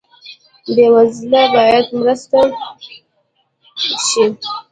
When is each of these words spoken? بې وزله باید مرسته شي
بې 0.73 0.87
وزله 0.93 1.41
باید 1.55 1.85
مرسته 1.99 2.39
شي 4.07 4.25